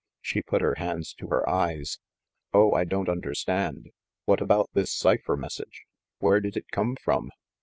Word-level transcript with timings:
She 0.19 0.41
put 0.41 0.63
her 0.63 0.73
hands 0.79 1.13
to 1.19 1.27
her 1.27 1.47
eyes. 1.47 1.99
"Oh, 2.55 2.71
I 2.73 2.85
don't 2.85 3.07
under 3.07 3.35
stand! 3.35 3.91
What 4.25 4.41
about 4.41 4.71
this 4.73 4.91
cipher 4.91 5.37
message? 5.37 5.83
Where 6.17 6.39
did 6.39 6.57
it 6.57 6.71
come 6.71 6.95
from?" 6.95 7.29